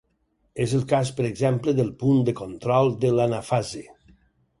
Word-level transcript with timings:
És 0.63 0.71
el 0.77 0.85
cas 0.93 1.11
per 1.19 1.25
exemple 1.27 1.75
del 1.79 1.91
punt 2.03 2.23
de 2.29 2.35
control 2.39 2.89
de 3.05 3.13
l'anafase. 3.19 3.83